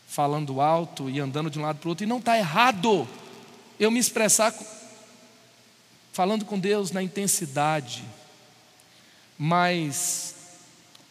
[0.08, 2.04] Falando alto e andando de um lado para o outro.
[2.04, 3.08] E não está errado
[3.78, 4.54] eu me expressar
[6.12, 8.04] falando com Deus na intensidade.
[9.38, 10.34] Mas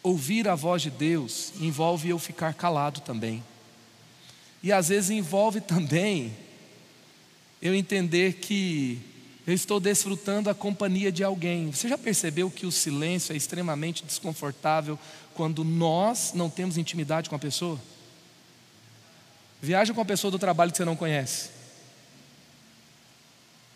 [0.02, 3.42] ouvir a voz de Deus envolve eu ficar calado também.
[4.62, 6.32] E às vezes envolve também
[7.62, 9.00] eu entender que
[9.46, 11.72] eu estou desfrutando a companhia de alguém.
[11.72, 14.98] Você já percebeu que o silêncio é extremamente desconfortável
[15.34, 17.78] quando nós não temos intimidade com a pessoa?
[19.60, 21.50] Viaja com a pessoa do trabalho que você não conhece.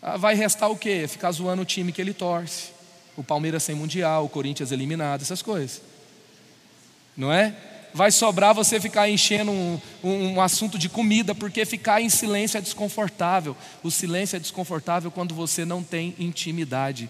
[0.01, 1.07] Ah, vai restar o quê?
[1.07, 2.69] Ficar zoando o time que ele torce.
[3.17, 5.81] O Palmeiras sem mundial, o Corinthians eliminado, essas coisas.
[7.17, 7.55] Não é?
[7.95, 12.61] Vai sobrar você ficar enchendo um, um, assunto de comida, porque ficar em silêncio é
[12.61, 13.55] desconfortável.
[13.81, 17.09] O silêncio é desconfortável quando você não tem intimidade.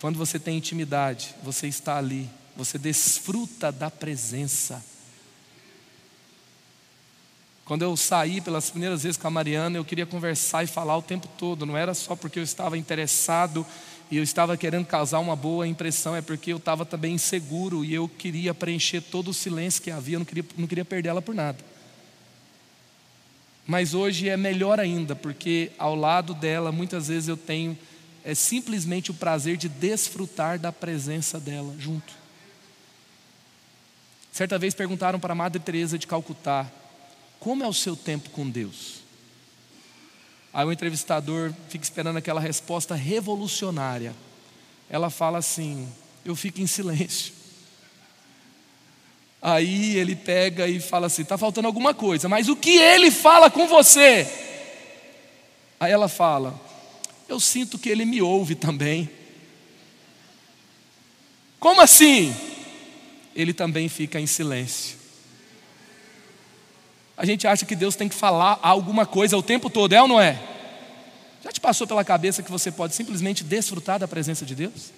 [0.00, 4.84] Quando você tem intimidade, você está ali, você desfruta da presença.
[7.64, 11.02] Quando eu saí pelas primeiras vezes com a Mariana, eu queria conversar e falar o
[11.02, 13.64] tempo todo, não era só porque eu estava interessado
[14.10, 17.92] e eu estava querendo causar uma boa impressão, é porque eu estava também inseguro e
[17.92, 21.20] eu queria preencher todo o silêncio que havia, eu não queria, não queria perder ela
[21.20, 21.58] por nada.
[23.66, 27.76] Mas hoje é melhor ainda, porque ao lado dela muitas vezes eu tenho
[28.24, 32.12] é simplesmente o prazer de desfrutar da presença dela junto.
[34.32, 36.70] Certa vez perguntaram para a Madre Teresa de Calcutá:
[37.38, 39.07] "Como é o seu tempo com Deus?"
[40.52, 44.14] Aí o entrevistador fica esperando aquela resposta revolucionária.
[44.88, 45.88] Ela fala assim:
[46.24, 47.32] "Eu fico em silêncio."
[49.40, 53.50] Aí ele pega e fala assim: está faltando alguma coisa, mas o que ele fala
[53.50, 54.26] com você?
[55.78, 56.58] Aí ela fala:
[57.28, 59.08] eu sinto que ele me ouve também.
[61.60, 62.34] Como assim?
[63.34, 64.97] Ele também fica em silêncio.
[67.18, 70.06] A gente acha que Deus tem que falar alguma coisa o tempo todo, é ou
[70.06, 70.40] não é?
[71.42, 74.92] Já te passou pela cabeça que você pode simplesmente desfrutar da presença de Deus?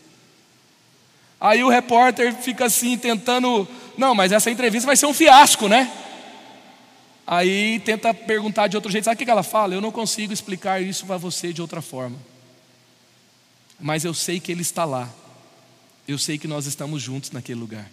[1.40, 3.66] Aí o repórter fica assim, tentando.
[3.96, 5.90] Não, mas essa entrevista vai ser um fiasco, né?
[7.26, 9.04] Aí tenta perguntar de outro jeito.
[9.04, 9.72] Sabe o que ela fala?
[9.72, 12.18] Eu não consigo explicar isso para você de outra forma.
[13.80, 15.08] Mas eu sei que Ele está lá.
[16.06, 17.90] Eu sei que nós estamos juntos naquele lugar.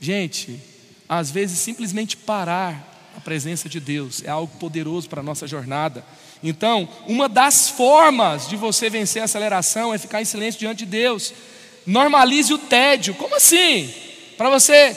[0.00, 0.60] Gente,
[1.08, 6.04] às vezes simplesmente parar a presença de Deus é algo poderoso para a nossa jornada.
[6.42, 10.86] Então, uma das formas de você vencer a aceleração é ficar em silêncio diante de
[10.86, 11.32] Deus.
[11.86, 13.14] Normalize o tédio.
[13.14, 13.92] Como assim?
[14.36, 14.94] Para você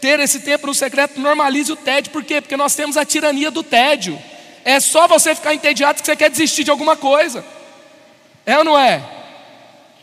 [0.00, 2.10] ter esse tempo no secreto, normalize o tédio.
[2.10, 2.40] Por quê?
[2.40, 4.18] Porque nós temos a tirania do tédio.
[4.64, 7.44] É só você ficar entediado que você quer desistir de alguma coisa.
[8.46, 9.02] É ou não é?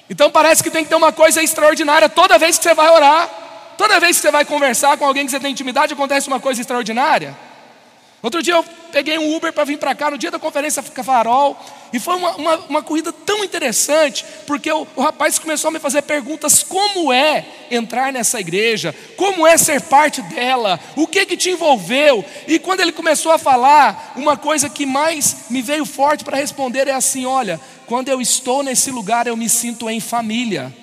[0.09, 3.46] Então parece que tem que ter uma coisa extraordinária toda vez que você vai orar.
[3.77, 6.59] Toda vez que você vai conversar com alguém que você tem intimidade, acontece uma coisa
[6.59, 7.37] extraordinária.
[8.21, 11.55] Outro dia eu peguei um Uber para vir para cá no dia da conferência Farol,
[11.93, 15.79] e foi uma, uma, uma, corrida tão interessante, porque o, o rapaz começou a me
[15.79, 21.37] fazer perguntas: como é entrar nessa igreja, como é ser parte dela, o que que
[21.37, 26.23] te envolveu, e quando ele começou a falar, uma coisa que mais me veio forte
[26.23, 30.75] para responder é assim: olha, quando eu estou nesse lugar, eu me sinto em família,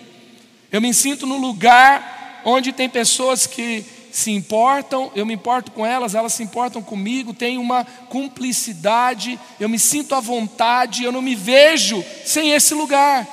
[0.71, 2.14] eu me sinto no lugar
[2.45, 7.35] onde tem pessoas que se importam, eu me importo com elas, elas se importam comigo,
[7.35, 13.27] tem uma cumplicidade, eu me sinto à vontade, eu não me vejo sem esse lugar.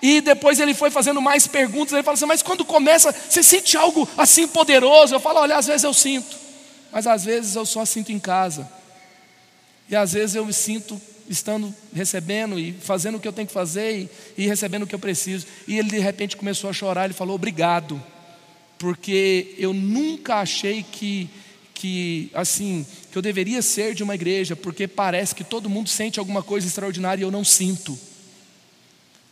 [0.00, 3.76] E depois ele foi fazendo mais perguntas, ele fala assim: Mas quando começa, você sente
[3.76, 5.14] algo assim poderoso?
[5.14, 6.34] Eu falo: Olha, às vezes eu sinto,
[6.90, 8.66] mas às vezes eu só sinto em casa.
[9.86, 10.98] E às vezes eu me sinto
[11.28, 13.98] estando recebendo e fazendo o que eu tenho que fazer
[14.36, 15.46] e, e recebendo o que eu preciso.
[15.68, 18.02] E ele de repente começou a chorar, ele falou: Obrigado
[18.82, 21.30] porque eu nunca achei que
[21.72, 26.20] que assim, que eu deveria ser de uma igreja, porque parece que todo mundo sente
[26.20, 27.98] alguma coisa extraordinária e eu não sinto.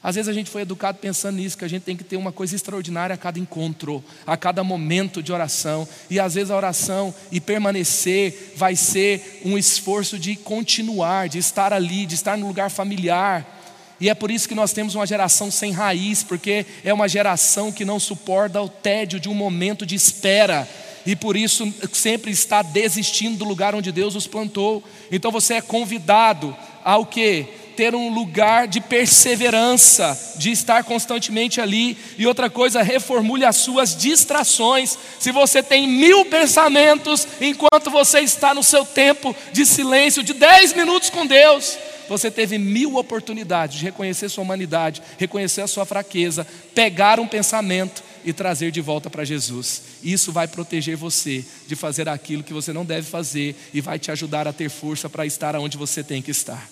[0.02, 2.32] Às vezes a gente foi educado pensando nisso, que a gente tem que ter uma
[2.32, 5.86] coisa extraordinária a cada encontro, a cada momento de oração.
[6.08, 11.72] E às vezes a oração e permanecer vai ser um esforço de continuar, de estar
[11.72, 13.59] ali, de estar no lugar familiar
[14.00, 17.70] e é por isso que nós temos uma geração sem raiz, porque é uma geração
[17.70, 20.66] que não suporta o tédio de um momento de espera.
[21.04, 24.82] E por isso sempre está desistindo do lugar onde Deus os plantou.
[25.12, 27.46] Então você é convidado ao que?
[27.76, 31.96] Ter um lugar de perseverança, de estar constantemente ali.
[32.18, 34.98] E outra coisa, reformule as suas distrações.
[35.18, 40.74] Se você tem mil pensamentos enquanto você está no seu tempo de silêncio, de dez
[40.74, 41.78] minutos com Deus,
[42.10, 46.44] você teve mil oportunidades de reconhecer sua humanidade, reconhecer a sua fraqueza,
[46.74, 49.82] pegar um pensamento e trazer de volta para Jesus.
[50.02, 54.10] Isso vai proteger você de fazer aquilo que você não deve fazer e vai te
[54.10, 56.68] ajudar a ter força para estar onde você tem que estar.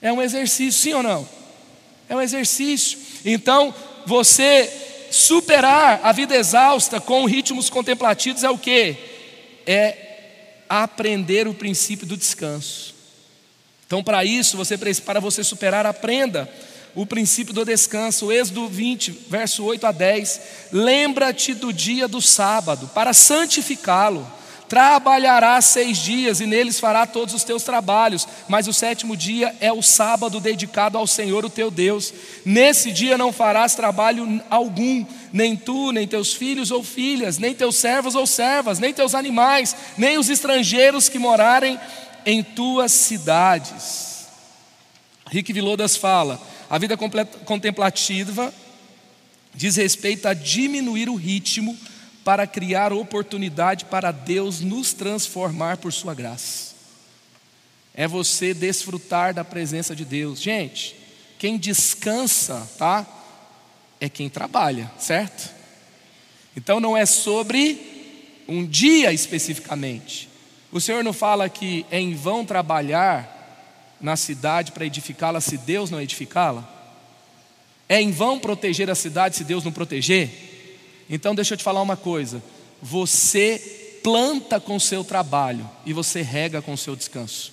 [0.00, 1.28] É um exercício, sim ou não?
[2.08, 2.98] É um exercício.
[3.26, 3.74] Então,
[4.06, 4.72] você
[5.10, 8.96] superar a vida exausta com ritmos contemplativos é o que?
[9.66, 12.99] É aprender o princípio do descanso.
[13.90, 16.48] Então, para isso, você para você superar, aprenda
[16.94, 18.30] o princípio do descanso.
[18.30, 20.40] Êxodo 20, verso 8 a 10.
[20.70, 24.24] Lembra-te do dia do sábado, para santificá-lo.
[24.68, 29.72] Trabalharás seis dias e neles fará todos os teus trabalhos, mas o sétimo dia é
[29.72, 32.14] o sábado dedicado ao Senhor, o teu Deus.
[32.44, 37.74] Nesse dia não farás trabalho algum, nem tu, nem teus filhos ou filhas, nem teus
[37.74, 41.76] servos ou servas, nem teus animais, nem os estrangeiros que morarem
[42.30, 44.26] em tuas cidades.
[45.26, 48.52] Rick Vilodas fala: a vida contemplativa
[49.54, 51.76] diz respeito a diminuir o ritmo
[52.24, 56.70] para criar oportunidade para Deus nos transformar por Sua graça.
[57.92, 60.40] É você desfrutar da presença de Deus.
[60.40, 60.94] Gente,
[61.38, 63.04] quem descansa, tá?
[64.00, 65.52] É quem trabalha, certo?
[66.56, 70.28] Então não é sobre um dia especificamente,
[70.72, 75.90] o Senhor não fala que é em vão trabalhar na cidade para edificá-la se Deus
[75.90, 76.68] não edificá-la?
[77.88, 80.30] É em vão proteger a cidade se Deus não proteger?
[81.08, 82.42] Então deixa eu te falar uma coisa:
[82.80, 87.52] você planta com o seu trabalho e você rega com o seu descanso.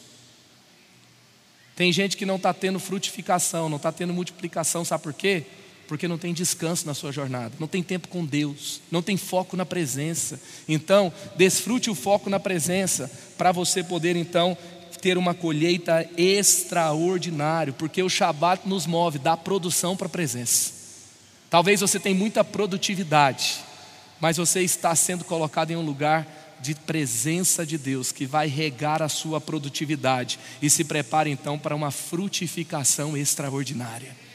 [1.76, 5.44] Tem gente que não está tendo frutificação, não está tendo multiplicação, sabe por quê?
[5.88, 9.56] Porque não tem descanso na sua jornada, não tem tempo com Deus, não tem foco
[9.56, 10.40] na presença.
[10.68, 14.58] Então, desfrute o foco na presença, para você poder então
[15.02, 20.74] ter uma colheita extraordinária, porque o Shabat nos move da produção para a presença.
[21.50, 23.60] Talvez você tenha muita produtividade,
[24.20, 26.28] mas você está sendo colocado em um lugar
[26.60, 31.76] de presença de Deus que vai regar a sua produtividade e se prepare então para
[31.76, 34.27] uma frutificação extraordinária.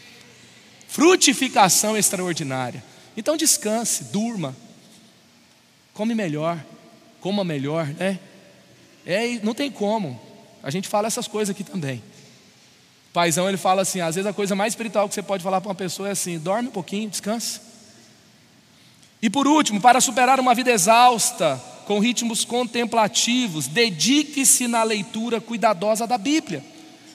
[0.92, 2.84] Frutificação extraordinária.
[3.16, 4.54] Então descanse, durma,
[5.94, 6.62] come melhor,
[7.18, 8.20] coma melhor, né?
[9.06, 10.20] É, não tem como.
[10.62, 12.02] A gente fala essas coisas aqui também.
[13.10, 15.70] paizão, ele fala assim: às vezes a coisa mais espiritual que você pode falar para
[15.70, 17.62] uma pessoa é assim: dorme um pouquinho, descansa.
[19.22, 26.06] E por último, para superar uma vida exausta, com ritmos contemplativos, dedique-se na leitura cuidadosa
[26.06, 26.62] da Bíblia.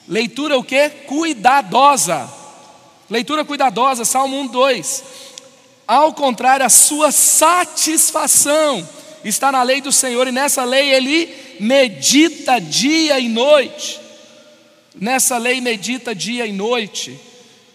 [0.08, 0.90] Leitura o que?
[1.06, 2.37] Cuidadosa.
[3.10, 5.04] Leitura cuidadosa, Salmo 1, 2.
[5.86, 8.86] Ao contrário, a sua satisfação
[9.24, 13.98] está na lei do Senhor, e nessa lei ele medita dia e noite.
[14.94, 17.18] Nessa lei medita dia e noite.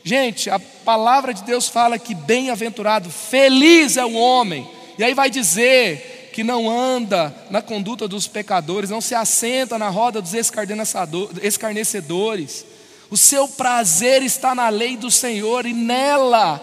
[0.03, 4.69] Gente, a palavra de Deus fala que bem-aventurado, feliz é o homem.
[4.97, 9.89] E aí vai dizer que não anda na conduta dos pecadores, não se assenta na
[9.89, 12.65] roda dos escarnecedores.
[13.13, 16.59] O seu prazer está na lei do Senhor e nela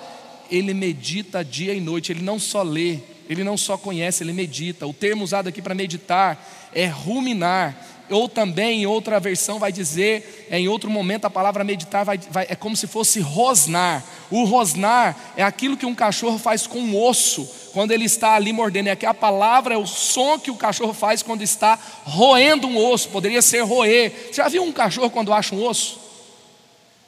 [0.51, 2.11] ele medita dia e noite.
[2.11, 2.99] Ele não só lê,
[3.29, 4.85] ele não só conhece, ele medita.
[4.85, 6.45] O termo usado aqui para meditar
[6.75, 7.77] é ruminar.
[8.11, 12.19] Ou também, em outra versão, vai dizer, é, em outro momento, a palavra meditar vai,
[12.19, 14.03] vai, é como se fosse rosnar.
[14.29, 18.53] O rosnar é aquilo que um cachorro faz com um osso, quando ele está ali
[18.53, 18.89] mordendo.
[18.89, 22.77] É que a palavra é o som que o cachorro faz quando está roendo um
[22.77, 23.09] osso.
[23.11, 24.11] Poderia ser roer.
[24.27, 26.00] Você já viu um cachorro quando acha um osso?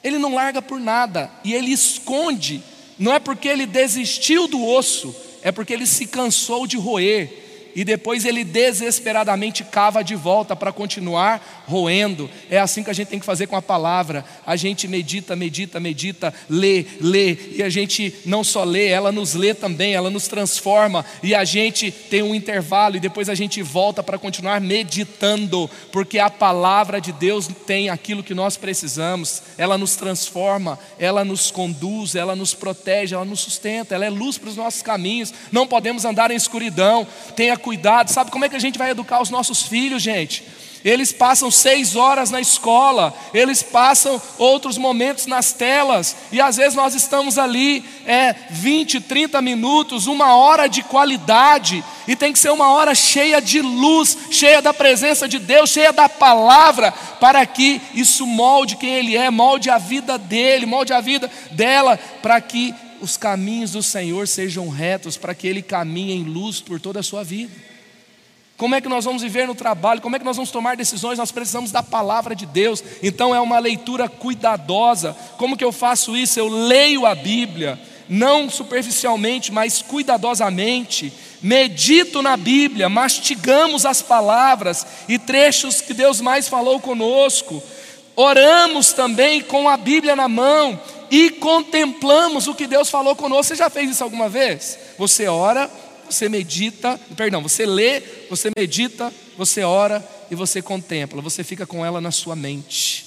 [0.03, 2.61] Ele não larga por nada e ele esconde.
[2.99, 7.42] Não é porque ele desistiu do osso, é porque ele se cansou de roer
[7.75, 12.29] e depois ele desesperadamente cava de volta para continuar roendo.
[12.49, 14.25] É assim que a gente tem que fazer com a palavra.
[14.45, 19.33] A gente medita, medita, medita, lê, lê, e a gente não só lê, ela nos
[19.33, 23.61] lê também, ela nos transforma, e a gente tem um intervalo e depois a gente
[23.61, 29.41] volta para continuar meditando, porque a palavra de Deus tem aquilo que nós precisamos.
[29.57, 34.37] Ela nos transforma, ela nos conduz, ela nos protege, ela nos sustenta, ela é luz
[34.37, 35.33] para os nossos caminhos.
[35.51, 37.07] Não podemos andar em escuridão.
[37.35, 38.11] Tenha cuidado.
[38.11, 40.43] Sabe como é que a gente vai educar os nossos filhos, gente?
[40.83, 46.75] Eles passam seis horas na escola, eles passam outros momentos nas telas, e às vezes
[46.75, 52.51] nós estamos ali é, 20, 30 minutos, uma hora de qualidade, e tem que ser
[52.51, 57.81] uma hora cheia de luz, cheia da presença de Deus, cheia da palavra, para que
[57.93, 62.75] isso molde quem Ele é, molde a vida dele, molde a vida dela, para que
[63.03, 67.03] os caminhos do Senhor sejam retos, para que Ele caminhe em luz por toda a
[67.03, 67.51] sua vida.
[68.55, 69.99] Como é que nós vamos viver no trabalho?
[69.99, 71.17] Como é que nós vamos tomar decisões?
[71.17, 72.83] Nós precisamos da palavra de Deus.
[73.01, 75.15] Então é uma leitura cuidadosa.
[75.37, 76.39] Como que eu faço isso?
[76.39, 81.11] Eu leio a Bíblia, não superficialmente, mas cuidadosamente.
[81.41, 87.61] Medito na Bíblia, mastigamos as palavras e trechos que Deus mais falou conosco.
[88.15, 93.43] Oramos também com a Bíblia na mão e contemplamos o que Deus falou conosco.
[93.43, 94.77] Você já fez isso alguma vez?
[94.97, 95.69] Você ora,
[96.09, 101.21] você medita, perdão, você lê, você medita, você ora e você contempla.
[101.21, 103.05] Você fica com ela na sua mente.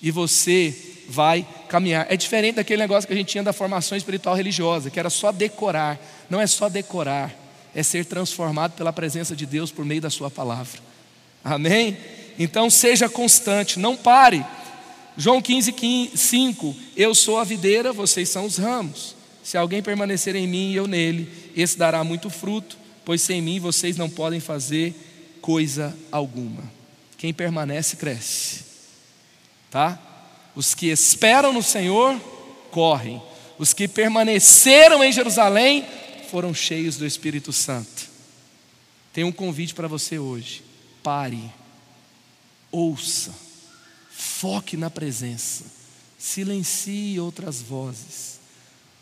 [0.00, 0.74] E você
[1.08, 2.06] vai caminhar.
[2.08, 5.32] É diferente daquele negócio que a gente tinha da formação espiritual religiosa, que era só
[5.32, 5.98] decorar.
[6.30, 7.34] Não é só decorar,
[7.74, 10.78] é ser transformado pela presença de Deus por meio da sua palavra.
[11.42, 11.96] Amém?
[12.38, 14.44] Então seja constante, não pare.
[15.16, 19.14] João 15, 15, 5: Eu sou a videira, vocês são os ramos.
[19.42, 23.60] Se alguém permanecer em mim e eu nele, esse dará muito fruto, pois sem mim
[23.60, 24.94] vocês não podem fazer
[25.40, 26.62] coisa alguma.
[27.18, 28.64] Quem permanece, cresce.
[29.70, 29.98] Tá?
[30.54, 32.18] Os que esperam no Senhor,
[32.70, 33.20] correm.
[33.58, 35.84] Os que permaneceram em Jerusalém,
[36.30, 38.08] foram cheios do Espírito Santo.
[39.12, 40.62] Tem um convite para você hoje.
[41.02, 41.38] Pare,
[42.74, 43.44] ouça
[44.16, 45.64] Foque na presença.
[46.16, 48.38] Silencie outras vozes.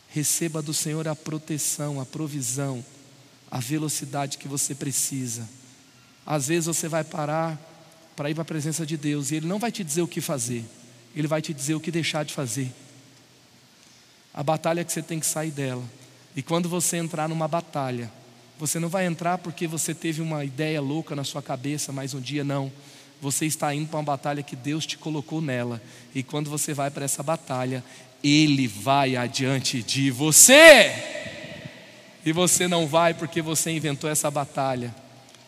[0.09, 2.85] Receba do Senhor a proteção, a provisão,
[3.51, 5.47] a velocidade que você precisa.
[6.25, 7.61] Às vezes você vai parar
[8.17, 10.21] para ir para a presença de Deus e Ele não vai te dizer o que
[10.21, 10.65] fazer.
[11.15, 12.73] Ele vai te dizer o que deixar de fazer.
[14.33, 15.85] A batalha é que você tem que sair dela.
[16.35, 18.11] E quando você entrar numa batalha,
[18.59, 22.21] você não vai entrar porque você teve uma ideia louca na sua cabeça, mas um
[22.21, 22.73] dia não.
[23.23, 25.81] Você está indo para uma batalha que Deus te colocou nela.
[26.13, 27.85] E quando você vai para essa batalha,
[28.23, 30.93] Ele vai adiante de você.
[32.27, 34.93] E você não vai porque você inventou essa batalha.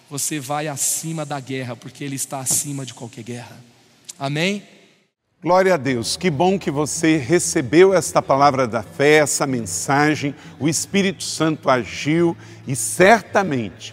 [0.09, 3.61] Você vai acima da guerra, porque Ele está acima de qualquer guerra.
[4.17, 4.63] Amém?
[5.43, 10.69] Glória a Deus, que bom que você recebeu esta palavra da fé, essa mensagem, o
[10.69, 12.37] Espírito Santo agiu
[12.69, 13.93] e certamente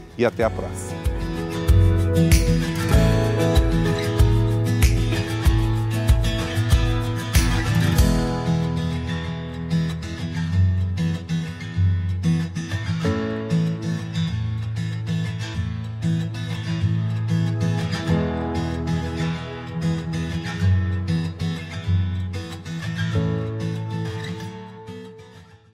[0.17, 1.01] e até a próxima.